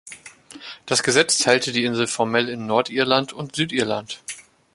Das 0.87 1.03
Gesetz 1.03 1.37
teilte 1.37 1.71
die 1.71 1.83
Insel 1.85 2.07
formell 2.07 2.49
in 2.49 2.65
Nordirland 2.65 3.33
und 3.33 3.55
"Südirland". 3.55 4.19